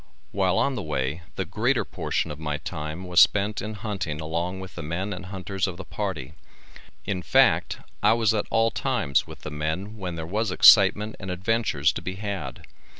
[0.31, 4.59] While on the way the greater portion of my time was spent in hunting along
[4.59, 6.33] with the men and hunters of the party,
[7.05, 11.29] in fact I was at all times with the men when there was excitement and
[11.29, 12.65] adventures to be had.